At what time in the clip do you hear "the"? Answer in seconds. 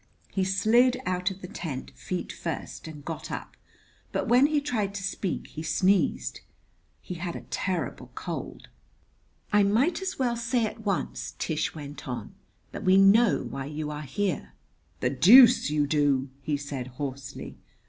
1.43-1.47, 15.01-15.11